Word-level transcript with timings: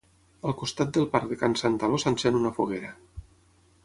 Al 0.51 0.53
costat 0.61 0.93
del 0.95 1.05
Parc 1.11 1.29
de 1.33 1.37
Can 1.41 1.57
Santaló 1.63 1.99
s'encén 2.05 2.39
una 2.43 2.53
foguera. 2.59 2.91